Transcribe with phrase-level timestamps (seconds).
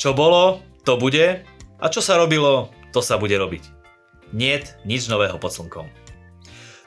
[0.00, 1.44] Čo bolo, to bude
[1.76, 3.68] a čo sa robilo, to sa bude robiť.
[4.32, 5.84] Niet nič nového pod slnkom.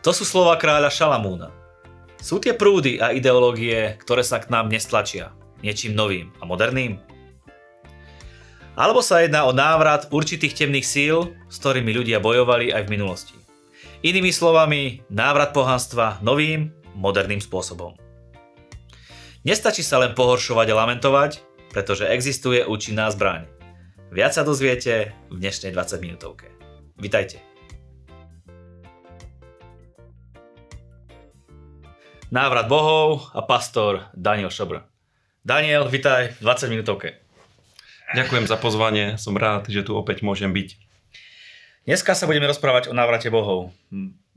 [0.01, 1.53] To sú slova kráľa Šalamúna.
[2.17, 5.29] Sú tie prúdy a ideológie, ktoré sa k nám nestlačia
[5.61, 6.97] niečím novým a moderným?
[8.73, 13.37] Alebo sa jedná o návrat určitých temných síl, s ktorými ľudia bojovali aj v minulosti.
[14.01, 17.93] Inými slovami, návrat pohanstva novým, moderným spôsobom.
[19.45, 23.49] Nestačí sa len pohoršovať a lamentovať, pretože existuje účinná zbraň.
[24.13, 26.53] Viac sa dozviete v dnešnej 20 minútovke.
[27.01, 27.41] Vitajte.
[32.29, 34.85] Návrat bohov a pastor Daniel Šobr.
[35.41, 37.17] Daniel, vitaj v 20 minútovke.
[38.13, 40.77] Ďakujem za pozvanie, som rád, že tu opäť môžem byť.
[41.89, 43.73] Dneska sa budeme rozprávať o návrate bohov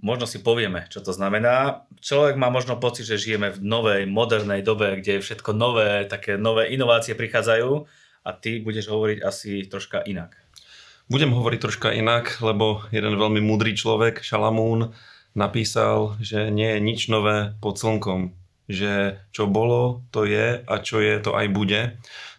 [0.00, 1.88] možno si povieme, čo to znamená.
[2.00, 6.72] Človek má možno pocit, že žijeme v novej, modernej dobe, kde všetko nové, také nové
[6.72, 7.70] inovácie prichádzajú
[8.26, 10.36] a ty budeš hovoriť asi troška inak.
[11.06, 14.90] Budem hovoriť troška inak, lebo jeden veľmi múdry človek, Šalamún,
[15.38, 18.45] napísal, že nie je nič nové pod slnkom.
[18.66, 21.80] Že čo bolo, to je a čo je, to aj bude.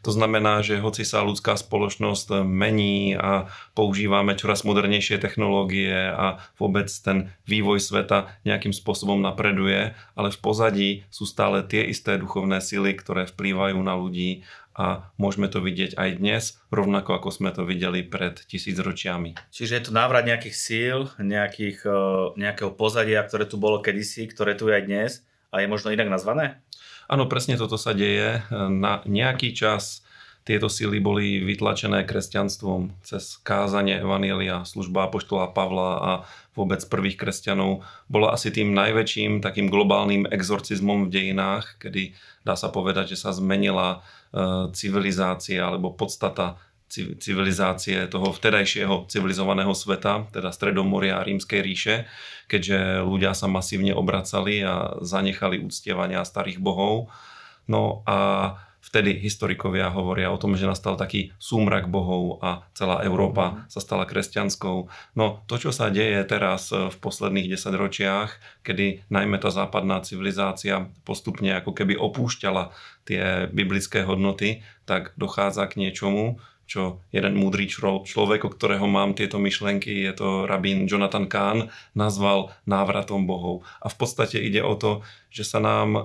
[0.07, 6.87] To znamená, že hoci sa ľudská spoločnosť mení a používame čoraz modernejšie technológie a vôbec
[6.87, 12.95] ten vývoj sveta nejakým spôsobom napreduje, ale v pozadí sú stále tie isté duchovné sily,
[12.95, 18.05] ktoré vplývajú na ľudí a môžeme to vidieť aj dnes, rovnako ako sme to videli
[18.05, 19.33] pred tisícročiami.
[19.49, 21.99] Čiže je to návrat nejakých síl, nejakých, e,
[22.37, 25.11] nejakého pozadia, ktoré tu bolo kedysi, ktoré tu je aj dnes
[25.51, 26.59] a je možno inak nazvané?
[27.07, 28.43] Áno, presne toto sa deje.
[28.51, 30.03] Na nejaký čas
[30.47, 36.11] tieto síly boli vytlačené kresťanstvom cez kázanie Evanielia, služba Apoštola Pavla a
[36.55, 37.83] vôbec prvých kresťanov.
[38.07, 42.15] Bola asi tým najväčším takým globálnym exorcizmom v dejinách, kedy
[42.47, 43.99] dá sa povedať, že sa zmenila
[44.31, 46.55] e, civilizácia alebo podstata
[46.93, 51.95] civilizácie toho vtedajšieho civilizovaného sveta, teda Stredomoria a Rímskej ríše,
[52.47, 57.11] keďže ľudia sa masívne obracali a zanechali úctievania starých bohov.
[57.67, 63.45] No a vtedy historikovia hovoria o tom, že nastal taký súmrak bohov a celá Európa
[63.51, 63.55] mhm.
[63.67, 64.87] sa stala kresťanskou.
[65.19, 71.51] No to, čo sa deje teraz v posledných desaťročiach, kedy najmä tá západná civilizácia postupne
[71.59, 72.71] ako keby opúšťala
[73.03, 79.39] tie biblické hodnoty, tak dochádza k niečomu, čo jeden múdry človek, o ktorého mám tieto
[79.39, 83.63] myšlenky, je to rabín Jonathan Kahn, nazval návratom bohov.
[83.79, 86.01] A v podstate ide o to, že sa nám e,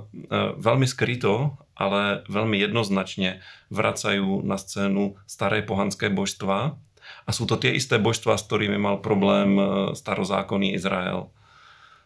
[0.54, 3.42] veľmi skryto, ale veľmi jednoznačne
[3.74, 6.78] vracajú na scénu staré pohanské božstva.
[7.26, 9.62] A sú to tie isté božstva, s ktorými mal problém e,
[9.98, 11.34] starozákonný Izrael.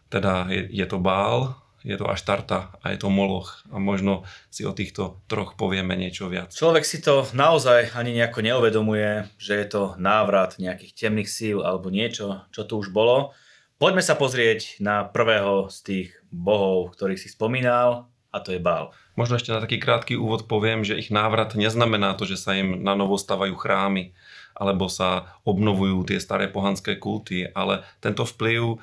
[0.09, 1.53] Teda je, je to Bál,
[1.85, 3.65] je to Aštarta a je to Moloch.
[3.69, 6.53] A možno si o týchto troch povieme niečo viac.
[6.53, 11.93] Človek si to naozaj ani nejako neuvedomuje, že je to návrat nejakých temných síl alebo
[11.93, 13.33] niečo, čo tu už bolo.
[13.77, 18.93] Poďme sa pozrieť na prvého z tých bohov, ktorých si spomínal, a to je Bál.
[19.17, 22.85] Možno ešte na taký krátky úvod poviem, že ich návrat neznamená to, že sa im
[22.85, 24.13] na novo stavajú chrámy
[24.57, 28.77] alebo sa obnovujú tie staré pohanské kulty, ale tento vplyv e,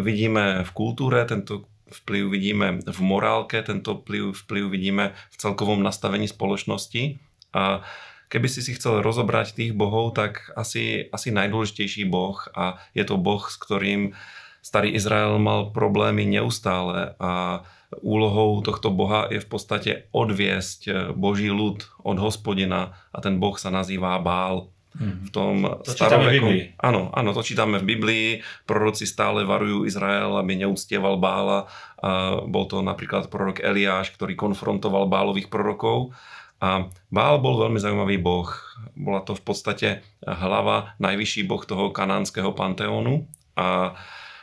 [0.00, 6.28] vidíme v kultúre, tento vplyv vidíme v morálke, tento vplyv, vplyv vidíme v celkovom nastavení
[6.28, 7.18] spoločnosti.
[7.56, 7.82] A
[8.28, 13.16] keby si si chcel rozobrať tých bohov, tak asi, asi najdôležitejší boh a je to
[13.16, 14.12] boh, s ktorým
[14.60, 17.64] starý Izrael mal problémy neustále a
[18.04, 23.72] úlohou tohto boha je v podstate odviesť Boží ľud od hospodina a ten boh sa
[23.72, 24.68] nazývá Bál.
[24.98, 26.74] V tom to starovekom...
[26.82, 28.26] Áno, áno, to čítame v Biblii.
[28.66, 31.70] Proroci stále varujú Izrael, aby neúctieval Bála.
[32.02, 36.10] A bol to napríklad prorok Eliáš, ktorý konfrontoval Bálových prorokov.
[36.58, 38.50] A Bál bol veľmi zaujímavý boh.
[38.98, 39.88] Bola to v podstate
[40.26, 43.30] hlava, najvyšší boh toho kanánskeho panteónu.
[43.54, 43.94] A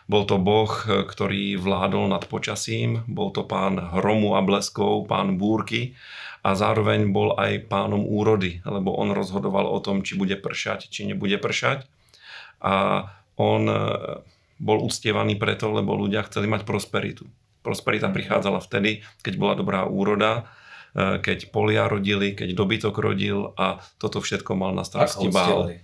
[0.05, 5.97] bol to boh, ktorý vládol nad počasím, bol to pán hromu a bleskov, pán búrky
[6.45, 11.09] a zároveň bol aj pánom úrody, lebo on rozhodoval o tom, či bude pršať, či
[11.09, 11.89] nebude pršať.
[12.61, 13.77] A on e,
[14.61, 17.25] bol uctievaný preto, lebo ľudia chceli mať prosperitu.
[17.65, 20.45] Prosperita prichádzala vtedy, keď bola dobrá úroda,
[20.93, 25.81] e, keď polia rodili, keď dobytok rodil a toto všetko mal na starosti Bál.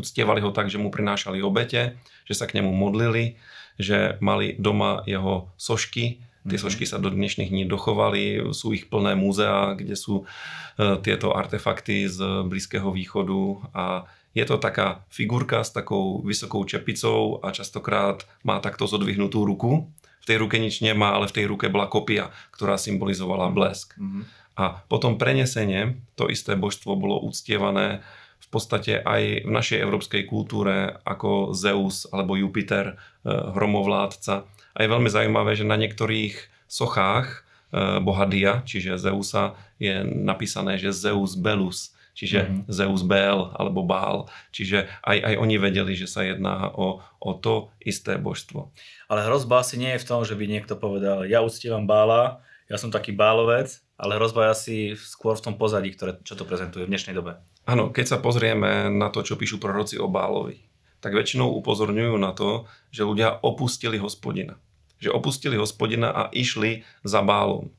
[0.00, 3.36] Uctievali ho tak, že mu prinášali obete, že sa k nemu modlili,
[3.76, 6.64] že mali doma jeho sošky, Tie mhm.
[6.64, 12.08] sošky sa do dnešných dní dochovali, sú ich plné múzea, kde sú e, tieto artefakty
[12.08, 18.62] z Blízkeho východu a je to taká figurka s takou vysokou čepicou a častokrát má
[18.62, 19.90] takto zodvihnutú ruku.
[20.22, 23.98] V tej ruke nič nemá, ale v tej ruke bola kopia, ktorá symbolizovala blesk.
[23.98, 24.22] Mm-hmm.
[24.60, 28.06] A potom prenesenie, to isté božstvo bolo uctievané
[28.40, 34.46] v podstate aj v našej európskej kultúre ako Zeus alebo Jupiter, e, hromovládca.
[34.80, 40.80] A je veľmi zaujímavé, že na niektorých sochách e, boha Dia, čiže Zeusa, je napísané,
[40.80, 42.72] že Zeus Belus, čiže mm-hmm.
[42.72, 44.32] Zeus Bel alebo Bál.
[44.56, 48.72] Čiže aj, aj oni vedeli, že sa jedná o, o to isté božstvo.
[49.12, 52.40] Ale hrozba asi nie je v tom, že by niekto povedal, ja uctievam Bála,
[52.72, 56.48] ja som taký bálovec, ale hrozba je asi skôr v tom pozadí, ktoré, čo to
[56.48, 57.36] prezentuje v dnešnej dobe.
[57.68, 62.32] Áno, keď sa pozrieme na to, čo píšu proroci o Bálovi, tak väčšinou upozorňujú na
[62.36, 64.60] to, že ľudia opustili hospodina.
[65.00, 67.72] Že opustili hospodina a išli za Bálom.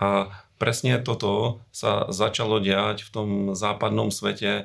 [0.00, 4.64] A presne toto sa začalo diať v tom západnom svete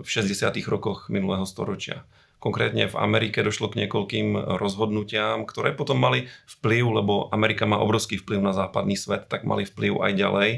[0.00, 0.48] v 60.
[0.64, 2.08] rokoch minulého storočia.
[2.42, 6.26] Konkrétne v Amerike došlo k niekoľkým rozhodnutiam, ktoré potom mali
[6.58, 10.50] vplyv, lebo Amerika má obrovský vplyv na západný svet, tak mali vplyv aj ďalej.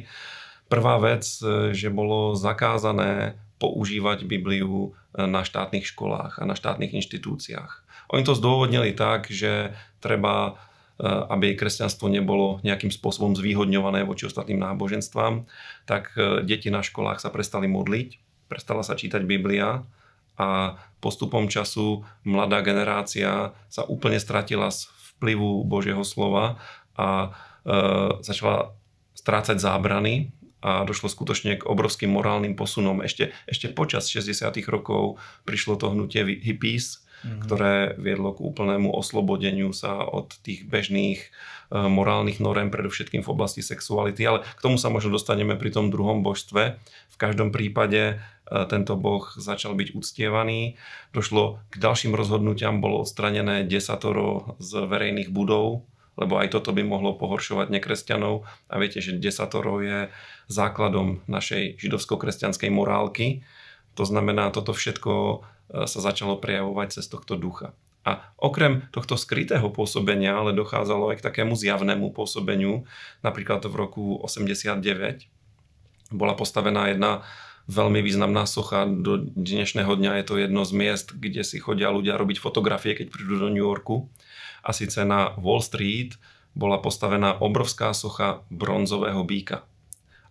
[0.72, 1.28] Prvá vec,
[1.76, 7.84] že bolo zakázané používať Bibliu na štátnych školách a na štátnych inštitúciách.
[8.16, 10.56] Oni to zdôvodnili tak, že treba
[11.02, 15.43] aby kresťanstvo nebolo nejakým spôsobom zvýhodňované voči ostatným náboženstvám,
[15.91, 16.14] tak
[16.46, 19.82] deti na školách sa prestali modliť, prestala sa čítať Biblia
[20.38, 26.58] a postupom času mladá generácia sa úplne stratila z vplyvu Božieho slova
[26.99, 27.31] a
[27.62, 27.79] e,
[28.23, 28.75] začala
[29.14, 33.05] strácať zábrany a došlo skutočne k obrovským morálnym posunom.
[33.05, 34.49] Ešte, ešte počas 60.
[34.67, 37.40] rokov prišlo to hnutie hippies, mm-hmm.
[37.48, 41.28] ktoré viedlo k úplnému oslobodeniu sa od tých bežných e,
[41.72, 46.20] morálnych norem, predovšetkým v oblasti sexuality, ale k tomu sa možno dostaneme pri tom druhom
[46.20, 46.76] božstve.
[47.08, 48.14] V každom prípade e,
[48.68, 50.76] tento boh začal byť uctievaný.
[51.16, 57.16] Došlo k ďalším rozhodnutiam, bolo odstranené desatoro z verejných budov, lebo aj toto by mohlo
[57.16, 58.46] pohoršovať nekresťanov.
[58.70, 60.12] A viete, že desatoro je
[60.46, 63.42] základom našej židovsko-kresťanskej morálky.
[63.94, 67.72] To znamená, toto všetko sa začalo prejavovať cez tohto ducha.
[68.05, 72.84] A okrem tohto skrytého pôsobenia ale dochádzalo aj k takému zjavnému pôsobeniu.
[73.25, 75.32] Napríklad v roku 89
[76.12, 77.25] bola postavená jedna
[77.64, 78.84] veľmi významná socha.
[78.84, 83.08] Do dnešného dňa je to jedno z miest, kde si chodia ľudia robiť fotografie, keď
[83.08, 84.12] prídu do New Yorku.
[84.60, 86.20] A síce na Wall Street
[86.52, 89.64] bola postavená obrovská socha bronzového býka.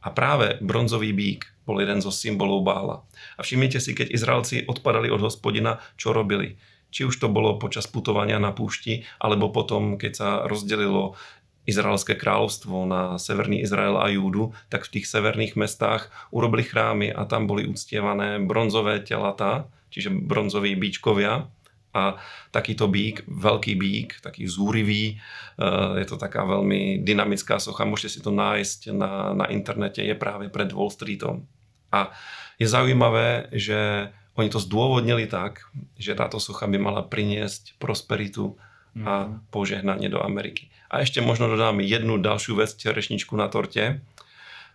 [0.06, 3.04] A práve bronzový bík bol jeden zo symbolov Bála.
[3.40, 6.60] A všimnite si, keď Izraelci odpadali od hospodina, čo robili.
[6.94, 11.18] Či už to bolo počas putovania na púšti, alebo potom, keď sa rozdelilo
[11.64, 17.24] Izraelské kráľovstvo na Severný Izrael a Júdu, tak v tých severných mestách urobili chrámy a
[17.24, 21.48] tam boli uctievané bronzové telatá, čiže bronzoví bíčkovia,
[21.94, 22.18] a
[22.50, 25.22] takýto bík, veľký bík, taký zúrivý,
[25.62, 30.18] eh, je to taká veľmi dynamická socha, môžete si to nájsť na, na internete, je
[30.18, 31.46] práve pred Wall Streetom.
[31.94, 32.10] A
[32.58, 38.58] je zaujímavé, že oni to zdôvodnili tak, že táto socha by mala priniesť prosperitu
[39.06, 39.50] a mhm.
[39.50, 40.70] požehnanie do Ameriky.
[40.94, 44.06] A ešte možno dodám jednu ďalšiu vec, čerešničku na torte.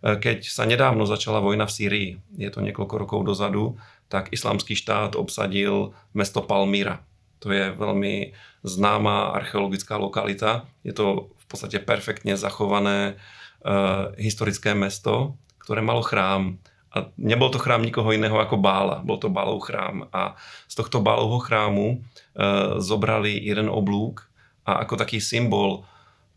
[0.03, 3.79] Eh, keď sa nedávno začala vojna v Sýrii, je to niekoľko rokov dozadu,
[4.11, 7.03] tak islamský štát obsadil mesto Palmyra.
[7.39, 8.35] To je veľmi
[8.67, 10.67] známa archeologická lokalita.
[10.83, 13.15] Je to v podstate perfektne zachované
[13.63, 16.59] uh, historické mesto, ktoré malo chrám.
[16.89, 20.09] A nebol to chrám nikoho iného ako Bála, bol to Bálov chrám.
[20.09, 24.25] A z tohto Bálovho chrámu uh, zobrali jeden oblúk
[24.65, 25.85] a ako taký symbol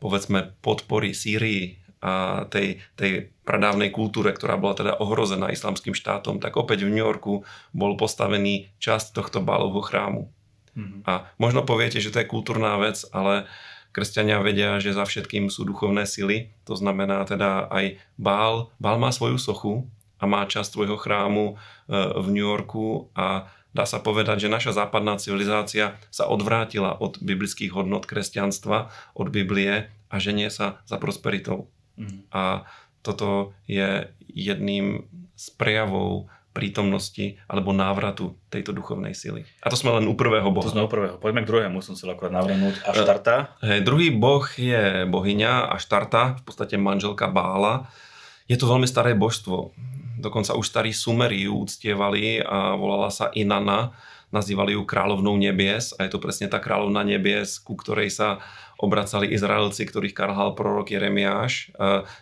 [0.02, 6.58] povedzme podpory Sýrii a tej, tej pradávnej kultúre, ktorá bola teda ohrozená islamským štátom, tak
[6.58, 7.46] opäť v New Yorku
[7.78, 10.34] bol postavený časť tohto Bálovho chrámu.
[10.74, 11.06] Mm-hmm.
[11.06, 13.46] A možno poviete, že to je kultúrná vec, ale
[13.94, 16.50] kresťania vedia, že za všetkým sú duchovné sily.
[16.66, 18.74] To znamená teda aj Bál.
[18.82, 19.86] Bál má svoju sochu
[20.22, 21.54] a má časť svojho chrámu e,
[22.22, 27.74] v New Yorku a dá sa povedať, že naša západná civilizácia sa odvrátila od biblických
[27.74, 31.72] hodnot kresťanstva, od Biblie a ženie sa za prosperitou.
[31.98, 32.30] Mm.
[32.30, 32.70] A
[33.02, 39.48] toto je jedným z prejavov prítomnosti alebo návratu tejto duchovnej sily.
[39.64, 40.68] A to sme len u prvého boha.
[40.68, 41.16] To sme u prvého.
[41.16, 42.84] Poďme k druhému, som chcel akorát navrhnúť.
[42.84, 43.56] Aštarta.
[43.64, 47.88] Hej, druhý boh je bohyňa Aštarta, v podstate manželka Bála.
[48.52, 49.72] Je to veľmi staré božstvo.
[50.22, 53.98] Dokonca už starí Sumeri ju uctievali a volala sa Inanna.
[54.30, 58.40] Nazývali ju kráľovnou nebies a je to presne tá kráľovna nebies, ku ktorej sa
[58.80, 61.76] obracali Izraelci, ktorých karhal prorok Jeremiáš.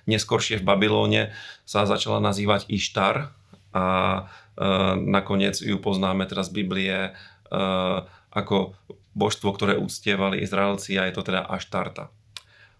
[0.09, 1.21] Neskôršie v Babylóne
[1.69, 3.37] sa začala nazývať Ištar,
[3.73, 3.85] a
[4.17, 4.21] e,
[4.97, 7.11] nakoniec ju poznáme teraz z Biblie e,
[8.33, 8.73] ako
[9.13, 12.09] božstvo, ktoré uctievali Izraelci a je to teda Aštarta.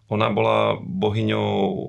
[0.10, 1.86] Ona bola bohyňou e,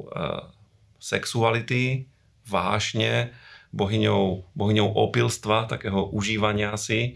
[1.01, 2.05] sexuality,
[2.51, 3.31] vášne,
[3.71, 7.15] bohyňou, bohyňou opilstva, takého užívania si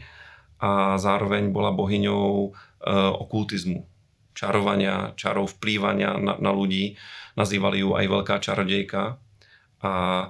[0.62, 2.50] a zároveň bola bohyňou e,
[3.18, 3.84] okultizmu,
[4.32, 6.94] čarovania, čarov vplývania na, na ľudí.
[7.34, 9.18] Nazývali ju aj veľká čarodejka.
[9.82, 10.26] A e,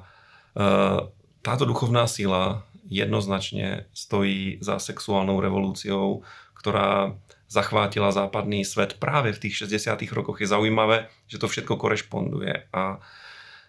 [1.45, 6.25] táto duchovná sila jednoznačne stojí za sexuálnou revolúciou,
[6.57, 7.17] ktorá
[7.49, 10.01] zachvátila západný svet práve v tých 60.
[10.11, 10.41] rokoch.
[10.41, 12.73] Je zaujímavé, že to všetko korešponduje.
[12.73, 13.05] A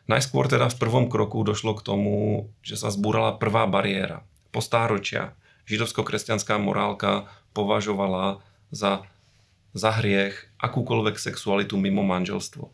[0.06, 2.16] najskôr teda v prvom kroku došlo k tomu,
[2.62, 4.26] že sa zbúrala prvá bariéra.
[4.54, 5.34] Po stáročia
[5.66, 9.06] židovsko-kresťanská morálka považovala za,
[9.74, 12.70] za hriech akúkoľvek sexualitu mimo manželstvo.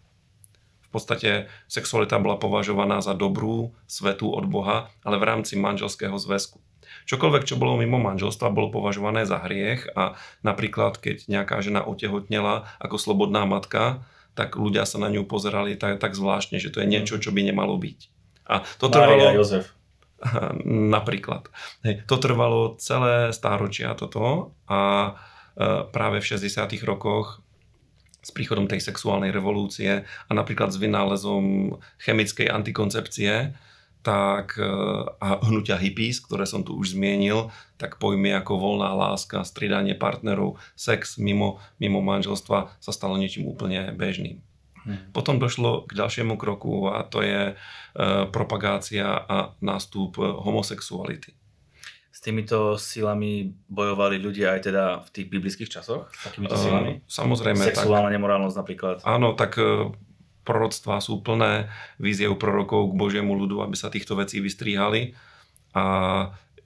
[0.91, 6.59] V podstate sexualita bola považovaná za dobrú, svetú od Boha, ale v rámci manželského zväzku.
[7.07, 12.67] Čokoľvek, čo bolo mimo manželstva, bolo považované za hriech a napríklad, keď nejaká žena otehotnela
[12.83, 16.87] ako slobodná matka, tak ľudia sa na ňu pozerali tak, tak zvláštne, že to je
[16.87, 17.99] niečo, čo by nemalo byť.
[18.47, 19.31] A to trvalo...
[19.35, 19.75] Jozef.
[20.95, 21.49] Napríklad.
[21.81, 25.11] Hej, to trvalo celé stáročia toto a e,
[25.89, 26.61] práve v 60.
[26.85, 27.41] rokoch
[28.21, 33.57] s príchodom tej sexuálnej revolúcie a napríklad s vynálezom chemickej antikoncepcie
[34.01, 34.65] tak, e,
[35.21, 40.57] a hnutia hippies, ktoré som tu už zmienil, tak pojmy ako voľná láska, stridanie partnerov,
[40.73, 44.41] sex mimo, mimo manželstva sa stalo niečím úplne bežným.
[44.81, 45.13] Hmm.
[45.13, 47.55] Potom došlo k ďalšiemu kroku a to je e,
[48.33, 51.37] propagácia a nástup homosexuality.
[52.11, 56.09] S týmito silami bojovali ľudia aj teda v tých biblických časoch?
[56.25, 56.91] Takýmito e, silami?
[57.05, 57.61] Samozrejme.
[57.61, 58.95] Sexuálna tak, nemorálnosť napríklad?
[59.05, 59.93] Áno, tak e,
[60.51, 65.15] proroctvá sú plné víziev prorokov k Božiemu ľudu, aby sa týchto vecí vystríhali.
[65.71, 65.83] A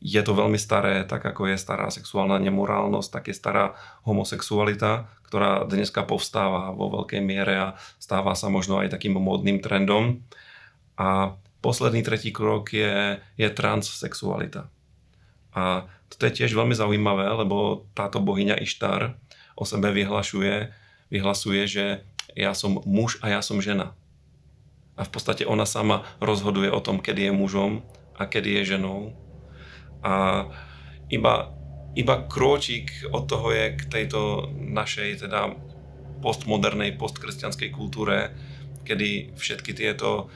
[0.02, 5.70] je to veľmi staré, tak ako je stará sexuálna nemorálnosť, tak je stará homosexualita, ktorá
[5.70, 7.68] dneska povstáva vo veľkej miere a
[8.02, 10.26] stáva sa možno aj takým módnym trendom.
[10.98, 14.70] A posledný tretí krok je, je transsexualita.
[15.58, 19.18] A to je tiež veľmi zaujímavé, lebo táto bohyňa Ištar
[19.58, 20.70] o sebe vyhlašuje,
[21.10, 21.86] vyhlasuje, že
[22.36, 23.96] ja som muž a ja som žena.
[24.96, 27.84] A v podstate ona sama rozhoduje o tom, kedy je mužom
[28.16, 29.16] a kedy je ženou
[30.06, 30.46] a
[31.10, 31.50] iba,
[31.98, 35.58] iba krôčik od toho je k tejto našej teda
[36.22, 38.32] postmodernej, postkresťanskej kultúre,
[38.86, 40.30] kedy všetky tieto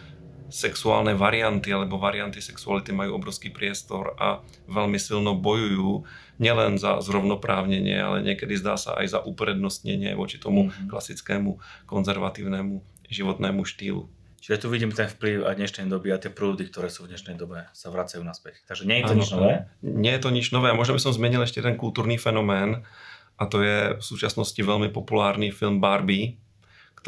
[0.50, 6.04] sexuálne varianty alebo varianty sexuality majú obrovský priestor a veľmi silno bojujú
[6.42, 10.90] nielen za zrovnoprávnenie, ale niekedy zdá sa aj za uprednostnenie voči tomu mm-hmm.
[10.90, 14.10] klasickému konzervatívnemu životnému štýlu.
[14.40, 17.36] Čiže tu vidím ten vplyv aj dnešnej doby a tie prúdy, ktoré sú v dnešnej
[17.36, 18.64] dobe, sa vracajú naspäť.
[18.66, 19.54] Takže nie je to ano, nič nové?
[19.84, 22.88] Nie je to nič nové možno by som zmenil ešte ten kultúrny fenomén
[23.36, 26.40] a to je v súčasnosti veľmi populárny film Barbie,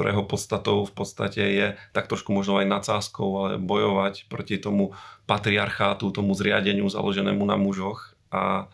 [0.01, 4.97] ktorého podstatou v podstate je tak trošku možno aj nadsázkou, ale bojovať proti tomu
[5.29, 8.17] patriarchátu, tomu zriadeniu založenému na mužoch.
[8.33, 8.65] A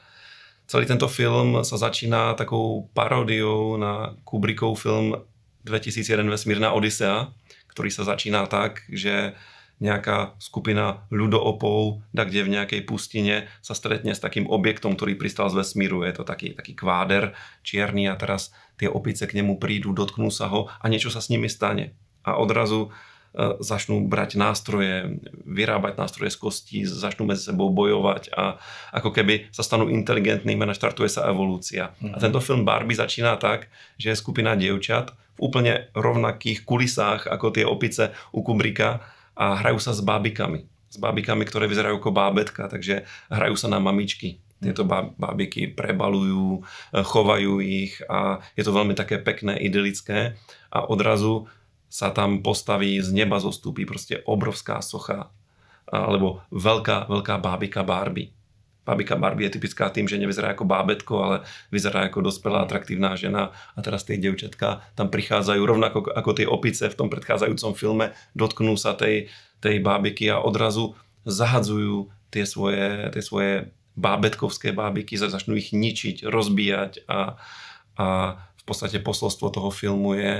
[0.71, 5.19] celý tento film sa začína takou paródiou na Kubrickov film
[5.67, 7.27] 2001 Vesmírna Odisea,
[7.75, 9.35] ktorý sa začína tak, že
[9.77, 15.53] nejaká skupina ľudoopov, da kde v nejakej pustine sa stretne s takým objektom, ktorý pristal
[15.53, 16.01] z vesmíru.
[16.01, 18.49] Je to taký, taký kváder čierny a teraz
[18.81, 21.93] tie opice k nemu prídu, dotknú sa ho a niečo sa s nimi stane.
[22.25, 28.57] A odrazu e, začnú brať nástroje, vyrábať nástroje z kostí, začnú medzi sebou bojovať a
[28.97, 31.93] ako keby sa stanú inteligentnými a naštartuje sa evolúcia.
[32.01, 32.13] Mm-hmm.
[32.13, 32.23] A mhm.
[32.25, 33.69] tento film Barbie začína tak,
[34.01, 39.05] že je skupina dievčat, v úplne rovnakých kulisách ako tie opice u Kubrika
[39.37, 40.65] a hrajú sa s bábikami.
[40.89, 44.41] S bábikami, ktoré vyzerajú ako bábetka, takže hrajú sa na mamičky.
[44.57, 50.33] Tieto bábiky prebalujú, chovajú ich a je to veľmi také pekné, idylické
[50.73, 51.45] a odrazu
[51.87, 55.29] sa tam postaví, z neba zostúpi proste obrovská socha
[55.87, 58.36] alebo veľká, veľká bábika Barbie
[58.87, 63.51] Babika Barbie je typická tým, že nevyzerá ako bábetko, ale vyzerá ako dospelá atraktívna žena
[63.75, 68.79] a teraz tie devčatka tam prichádzajú rovnako ako tie opice v tom predchádzajúcom filme, dotknú
[68.79, 69.27] sa tej,
[69.59, 70.95] tej bábiky a odrazu
[71.27, 77.35] zahadzujú tie svoje, tie svoje bábetkovské bábiky, začnú ich ničiť, rozbíjať a,
[77.99, 78.07] a
[78.39, 80.33] v podstate posolstvo toho filmu je,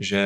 [0.00, 0.22] že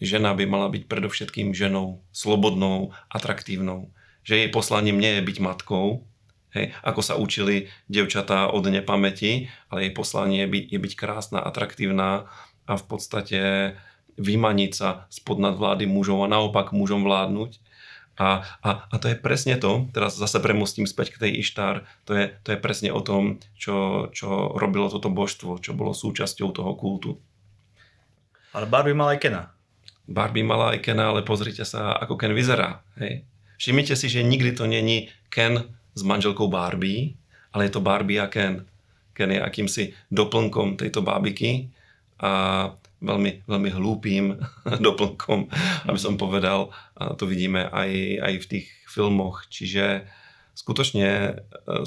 [0.00, 3.92] žena by mala byť predovšetkým ženou, slobodnou, atraktívnou.
[4.24, 6.04] Že jej poslaním nie je byť matkou,
[6.50, 11.38] Hej, ako sa učili devčatá od nepamäti, ale jej poslanie je byť, je byť krásna,
[11.46, 12.26] atraktívna
[12.66, 13.40] a v podstate
[14.18, 17.62] vymaniť sa spod nadvlády mužov a naopak mužom vládnuť.
[18.20, 22.12] A, a, a to je presne to, teraz zase premostím späť k tej Ištár, to
[22.12, 26.76] je, to je presne o tom, čo, čo robilo toto božstvo, čo bolo súčasťou toho
[26.76, 27.16] kultu.
[28.52, 29.42] Ale Barbie mal aj Kena.
[30.10, 32.82] Barbie mala aj Kena, ale pozrite sa, ako Ken vyzerá.
[32.98, 33.24] Hej.
[33.56, 37.14] Všimnite si, že nikdy to není Ken s manželkou Barbie,
[37.50, 38.66] ale je to Barbie a Ken.
[39.14, 41.68] Ken je akýmsi doplnkom tejto bábiky
[42.22, 44.38] a veľmi, veľmi hlúpým
[44.86, 45.40] doplnkom,
[45.90, 46.70] aby som povedal.
[46.94, 47.90] A to vidíme aj,
[48.22, 49.48] aj v tých filmoch.
[49.50, 50.06] Čiže
[50.54, 51.32] skutočne e,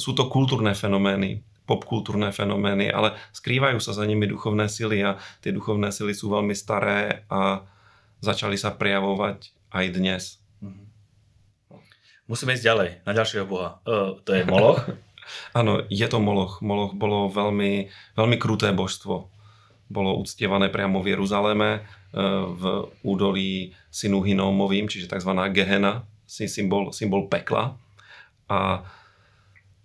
[0.02, 5.56] sú to kultúrne fenomény popkultúrne fenomény, ale skrývajú sa za nimi duchovné sily a tie
[5.56, 7.64] duchovné sily sú veľmi staré a
[8.20, 10.43] začali sa prejavovať aj dnes.
[12.28, 13.84] Musíme ísť ďalej, na ďalšieho boha.
[13.84, 14.84] Uh, to je Moloch?
[15.60, 16.64] Áno, je to Moloch.
[16.64, 19.28] Moloch bolo veľmi, veľmi kruté božstvo.
[19.92, 21.86] Bolo uctievané priamo v Jeruzaleme,
[22.50, 25.34] v údolí synu Hinómovým, čiže tzv.
[25.50, 27.74] Gehena, symbol, symbol pekla.
[28.50, 28.86] A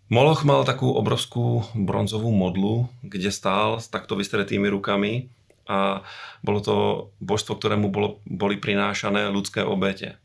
[0.09, 5.29] Moloch mal takú obrovskú bronzovú modlu, kde stál s takto vystretými rukami
[5.69, 6.01] a
[6.41, 6.77] bolo to
[7.21, 10.17] božstvo, ktorému bolo, boli prinášané ľudské obete.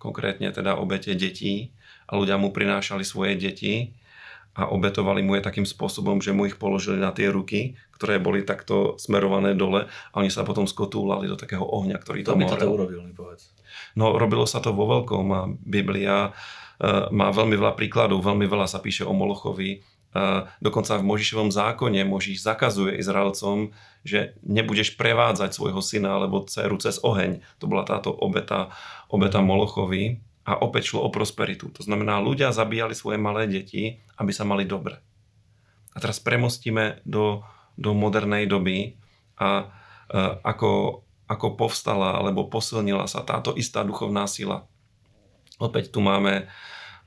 [0.00, 1.76] Konkrétne teda obete detí
[2.08, 3.92] a ľudia mu prinášali svoje deti
[4.56, 8.42] a obetovali mu je takým spôsobom, že mu ich položili na tie ruky, ktoré boli
[8.42, 12.34] takto smerované dole a oni sa potom skotúlali do takého ohňa, ktorý to
[12.66, 13.54] To urobil, mi povedz.
[13.94, 18.66] No, robilo sa to vo veľkom a Biblia uh, má veľmi veľa príkladov, veľmi veľa
[18.66, 19.84] sa píše o Molochovi,
[20.58, 23.70] dokonca v Možišovom zákone Možiš zakazuje Izraelcom,
[24.02, 27.44] že nebudeš prevádzať svojho syna alebo dceru cez oheň.
[27.62, 28.74] To bola táto obeta,
[29.06, 31.70] obeta Molochovi a opäť šlo o prosperitu.
[31.78, 34.98] To znamená, ľudia zabíjali svoje malé deti, aby sa mali dobre.
[35.94, 37.46] A teraz premostíme do,
[37.78, 38.98] do modernej doby
[39.38, 39.64] a e,
[40.42, 44.66] ako, ako povstala alebo posilnila sa táto istá duchovná sila.
[45.60, 46.48] Opäť tu máme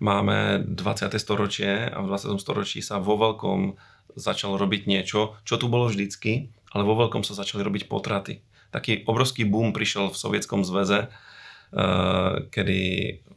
[0.04, 1.16] máme 20.
[1.16, 2.36] storočie a v 20.
[2.36, 3.80] storočí sa vo veľkom
[4.20, 8.44] začalo robiť niečo, čo tu bolo vždycky, ale vo veľkom sa začali robiť potraty.
[8.76, 12.80] Taký obrovský boom prišiel v Sovietskom zväze, eh, kedy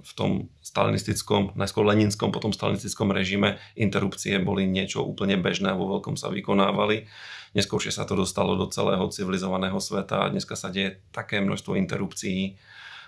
[0.06, 0.30] v tom
[0.62, 6.30] stalinistickom, najskôr leninskom, potom stalinistickom režime interrupcie boli niečo úplne bežné a vo veľkom sa
[6.30, 7.10] vykonávali.
[7.58, 12.54] Neskôršie sa to dostalo do celého civilizovaného sveta a dneska sa deje také množstvo interrupcií,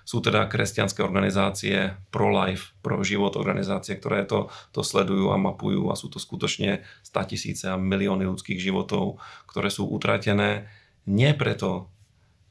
[0.09, 6.01] sú teda kresťanské organizácie pro-life, pro život organizácie, ktoré to, to sledujú a mapujú a
[6.01, 10.65] sú to skutočne 100 tisíce a milióny ľudských životov, ktoré sú utratené
[11.05, 11.93] nie preto,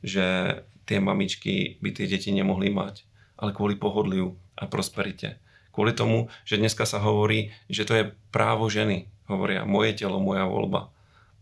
[0.05, 0.53] že
[0.85, 3.09] tie mamičky by tie deti nemohli mať,
[3.41, 5.41] ale kvôli pohodliu a prosperite.
[5.73, 9.09] Kvôli tomu, že dneska sa hovorí, že to je právo ženy.
[9.25, 10.93] Hovoria, moje telo, moja voľba.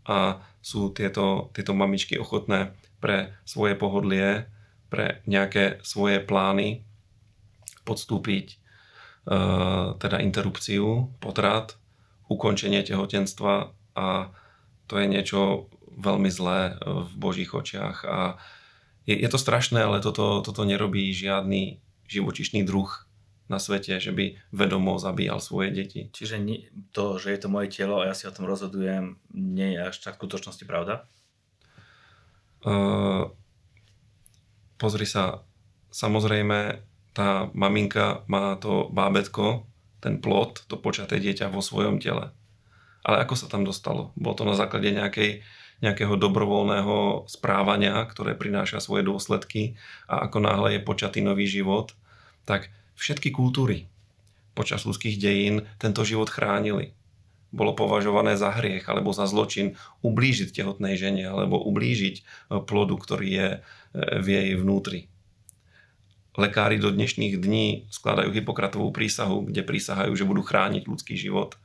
[0.08, 2.72] A sú tieto, tieto mamičky ochotné
[3.04, 4.48] pre svoje pohodlie
[4.86, 6.86] pre nejaké svoje plány
[7.86, 8.46] podstúpiť
[9.26, 11.78] uh, teda interrupciu, potrat,
[12.26, 14.06] ukončenie tehotenstva a
[14.86, 18.18] to je niečo veľmi zlé v Božích očiach a
[19.06, 21.78] je, je to strašné, ale toto, toto nerobí žiadny
[22.10, 22.90] živočišný druh
[23.46, 26.10] na svete, že by vedomo zabíjal svoje deti.
[26.10, 26.42] Čiže
[26.90, 29.96] to, že je to moje telo a ja si o tom rozhodujem, nie je až
[30.02, 31.06] tak v skutočnosti pravda?
[32.66, 33.30] Uh,
[34.76, 35.44] pozri sa,
[35.92, 36.80] samozrejme
[37.16, 39.64] tá maminka má to bábetko,
[40.04, 42.30] ten plod, to počaté dieťa vo svojom tele.
[43.00, 44.12] Ale ako sa tam dostalo?
[44.18, 45.40] Bolo to na základe nejakej,
[45.80, 51.96] nejakého dobrovoľného správania, ktoré prináša svoje dôsledky a ako náhle je počatý nový život,
[52.44, 52.68] tak
[53.00, 53.88] všetky kultúry
[54.56, 56.96] počas ľudských dejín tento život chránili.
[57.54, 63.48] Bolo považované za hriech alebo za zločin ublížiť tehotnej žene alebo ublížiť plodu, ktorý je
[63.96, 65.08] v jej vnútri.
[66.36, 71.56] Lekári do dnešných dní skladajú Hipokratovú prísahu, kde prísahajú, že budú chrániť ľudský život.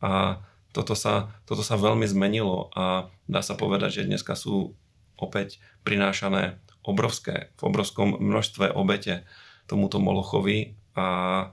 [0.00, 0.40] A
[0.72, 4.72] toto sa, toto sa veľmi zmenilo a dá sa povedať, že dneska sú
[5.20, 6.56] opäť prinášané
[6.88, 9.28] obrovské, v obrovskom množstve obete
[9.68, 11.08] tomuto Molochovi a
[11.44, 11.46] e,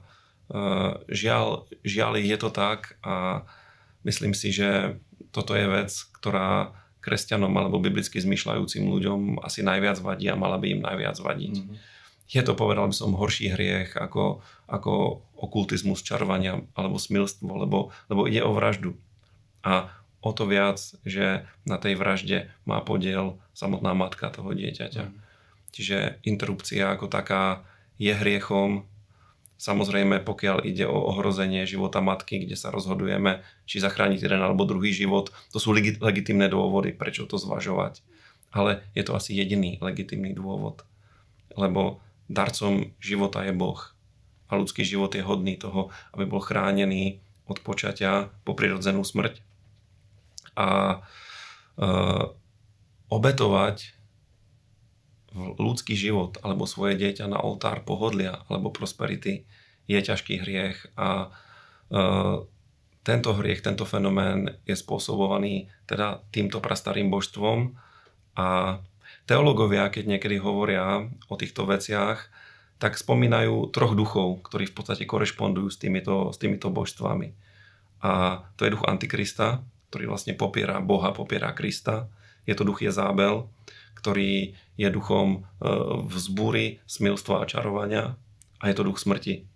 [1.12, 3.44] žiaľ, žiaľ je to tak a
[4.08, 4.96] myslím si, že
[5.28, 6.72] toto je vec, ktorá
[7.06, 11.54] kresťanom alebo biblicky zmyšľajúcim ľuďom asi najviac vadí a mala by im najviac vadiť.
[11.62, 11.76] Mm-hmm.
[12.26, 18.26] Je to, povedal by som, horší hriech ako, ako okultizmus, čarovania alebo smilstvo, lebo, lebo
[18.26, 18.98] ide o vraždu.
[19.62, 25.06] A o to viac, že na tej vražde má podiel samotná matka toho dieťaťa.
[25.06, 25.14] Mm.
[25.70, 27.62] Čiže interrupcia ako taká
[27.94, 28.90] je hriechom,
[29.56, 34.92] Samozrejme, pokiaľ ide o ohrozenie života matky, kde sa rozhodujeme, či zachrániť jeden alebo druhý
[34.92, 38.04] život, to sú legi- legitimné dôvody, prečo to zvažovať.
[38.52, 40.84] Ale je to asi jediný legitimný dôvod.
[41.56, 43.80] Lebo darcom života je Boh.
[44.46, 49.40] A ľudský život je hodný toho, aby bol chránený od počatia po prirodzenú smrť.
[50.52, 51.00] A
[51.80, 51.88] e,
[53.08, 53.95] obetovať
[55.36, 59.44] ľudský život alebo svoje dieťa na oltár pohodlia alebo prosperity
[59.86, 61.28] je ťažký hriech a
[61.92, 61.98] e,
[63.06, 67.78] tento hriech, tento fenomén je spôsobovaný teda týmto prastarým božstvom
[68.34, 68.80] a
[69.30, 72.26] teológovia, keď niekedy hovoria o týchto veciach,
[72.76, 77.32] tak spomínajú troch duchov, ktorí v podstate korešpondujú s týmito, s týmito božstvami.
[78.04, 82.10] A to je duch Antikrista, ktorý vlastne popiera Boha, popiera Krista.
[82.44, 83.48] Je to duch Jezábel,
[83.96, 85.26] ktorý je duchom
[85.60, 85.68] e,
[86.06, 88.04] vzbúry, smilstva a čarovania
[88.60, 89.48] a je to duch smrti.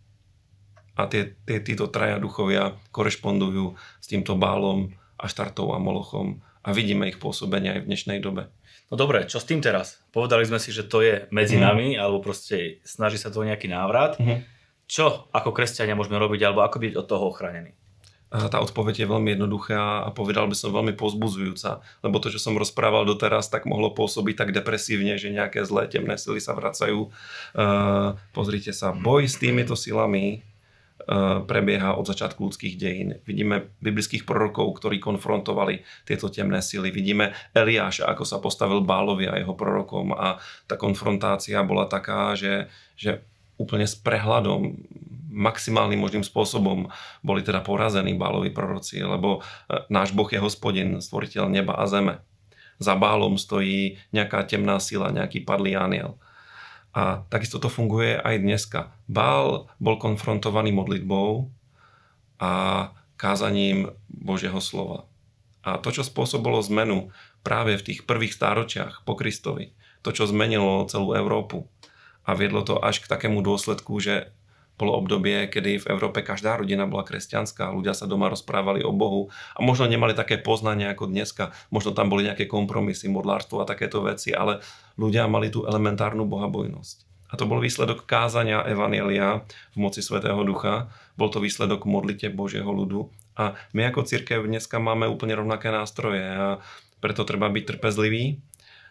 [0.97, 7.09] A tie, tie, títo traja duchovia korešpondujú s týmto bálom, Aštartou a Molochom a vidíme
[7.09, 8.49] ich pôsobenie aj v dnešnej dobe.
[8.91, 10.03] No dobre, čo s tým teraz?
[10.11, 11.63] Povedali sme si, že to je medzi mm.
[11.63, 14.19] nami, alebo proste snaží sa to o nejaký návrat.
[14.19, 14.43] Mm.
[14.91, 17.77] Čo ako kresťania môžeme robiť, alebo ako byť od toho ochránení?
[18.31, 22.55] Tá odpoveď je veľmi jednoduchá a povedal by som veľmi pozbuzujúca, lebo to, čo som
[22.55, 27.11] rozprával doteraz, tak mohlo pôsobiť tak depresívne, že nejaké zlé temné sily sa vracajú.
[27.59, 30.47] Uh, pozrite sa, boj s týmito silami
[31.11, 33.19] uh, prebieha od začiatku ľudských dejín.
[33.27, 36.95] Vidíme biblických prorokov, ktorí konfrontovali tieto temné sily.
[36.95, 40.39] Vidíme Eliáša, ako sa postavil Bálovi a jeho prorokom a
[40.71, 43.27] tá konfrontácia bola taká, že, že
[43.59, 44.79] úplne s prehľadom
[45.31, 46.91] maximálnym možným spôsobom
[47.23, 52.21] boli teda porazení Bálovi proroci, lebo e, náš Boh je hospodin, stvoriteľ neba a zeme.
[52.83, 56.19] Za Bálom stojí nejaká temná sila, nejaký padlý aniel.
[56.91, 58.81] A takisto to funguje aj dneska.
[59.07, 61.47] Bál bol konfrontovaný modlitbou
[62.43, 62.53] a
[63.15, 65.07] kázaním Božieho slova.
[65.61, 67.13] A to, čo spôsobilo zmenu
[67.45, 71.69] práve v tých prvých stáročiach po Kristovi, to, čo zmenilo celú Európu
[72.25, 74.33] a viedlo to až k takému dôsledku, že
[74.81, 79.29] bolo obdobie, kedy v Európe každá rodina bola kresťanská, ľudia sa doma rozprávali o Bohu
[79.53, 84.01] a možno nemali také poznanie ako dneska, možno tam boli nejaké kompromisy, modlárstvo a takéto
[84.01, 84.65] veci, ale
[84.97, 87.11] ľudia mali tú elementárnu bohabojnosť.
[87.31, 92.73] A to bol výsledok kázania Evanielia v moci Svetého Ducha, bol to výsledok modlite Božieho
[92.73, 93.13] ľudu.
[93.39, 96.59] A my ako církev dneska máme úplne rovnaké nástroje a
[96.99, 98.43] preto treba byť trpezlivý,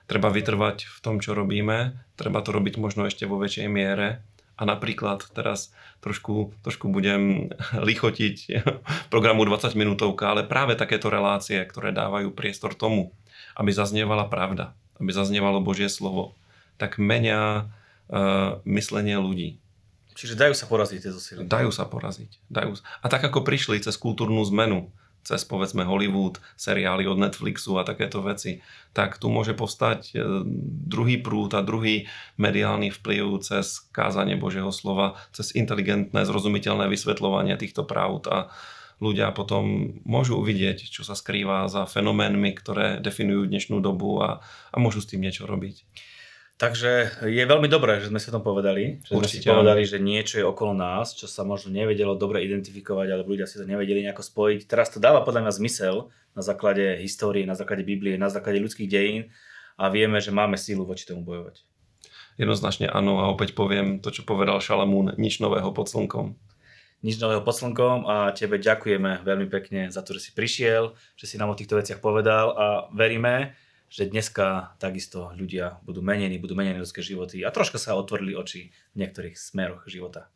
[0.08, 4.23] treba vytrvať v tom, čo robíme, treba to robiť možno ešte vo väčšej miere
[4.60, 5.72] a napríklad teraz
[6.04, 7.48] trošku, trošku budem
[7.89, 8.67] lichotiť
[9.08, 13.15] programu 20 minútovka, ale práve takéto relácie, ktoré dávajú priestor tomu,
[13.56, 16.36] aby zaznievala pravda, aby zaznievalo Božie slovo,
[16.76, 17.72] tak menia
[18.12, 19.60] uh, myslenie ľudí.
[20.19, 21.48] Čiže dajú sa poraziť tieto sily.
[21.48, 22.43] Dajú sa poraziť.
[22.52, 22.76] Dajú.
[23.00, 24.91] A tak ako prišli cez kultúrnu zmenu,
[25.23, 30.43] cez povedzme Hollywood, seriály od Netflixu a takéto veci, tak tu môže povstať e,
[30.89, 32.10] druhý prúd a druhý
[32.41, 38.38] mediálny vplyv cez kázanie Božieho slova, cez inteligentné, zrozumiteľné vysvetľovanie týchto pravd a
[38.99, 44.75] ľudia potom môžu uvidieť, čo sa skrýva za fenoménmi, ktoré definujú dnešnú dobu a, a
[44.77, 45.88] môžu s tým niečo robiť.
[46.60, 49.00] Takže je veľmi dobré, že sme si o tom povedali.
[49.08, 52.43] Že Určite, sme si povedali, že niečo je okolo nás, čo sa možno nevedelo dobre
[52.43, 54.67] identifikovať, alebo ľudia si to nevedeli nejako spojiť.
[54.67, 58.91] Teraz to dáva podľa mňa zmysel na základe histórie, na základe Biblie, na základe ľudských
[58.91, 59.32] dejín
[59.80, 61.63] a vieme, že máme sílu voči tomu bojovať.
[62.36, 66.36] Jednoznačne áno a opäť poviem to, čo povedal Šalamún, nič nového pod slnkom.
[67.08, 71.24] Nič nového pod slnkom a tebe ďakujeme veľmi pekne za to, že si prišiel, že
[71.24, 73.56] si nám o týchto veciach povedal a veríme,
[73.89, 78.69] že dneska takisto ľudia budú menení, budú menení ľudské životy a troška sa otvorili oči
[78.93, 80.30] v niektorých smeroch života.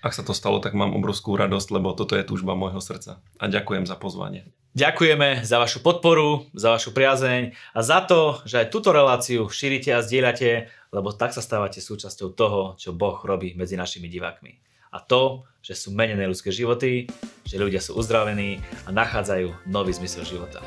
[0.00, 3.20] Ak sa to stalo, tak mám obrovskú radosť, lebo toto je túžba môjho srdca.
[3.36, 4.48] A ďakujem za pozvanie.
[4.76, 9.88] Ďakujeme za vašu podporu, za vašu priazeň a za to, že aj túto reláciu šírite
[9.88, 14.60] a zdieľate, lebo tak sa stávate súčasťou toho, čo Boh robí medzi našimi divákmi.
[14.92, 17.08] A to, že sú menené ľudské životy,
[17.48, 20.60] že ľudia sú uzdravení a nachádzajú nový zmysel života.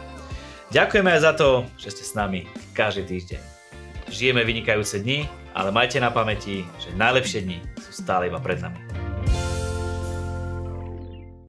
[0.70, 2.46] Ďakujeme aj za to, že ste s nami
[2.78, 3.42] každý týždeň.
[4.06, 5.26] Žijeme vynikajúce dni,
[5.58, 8.78] ale majte na pamäti, že najlepšie dni sú stále iba pred nami.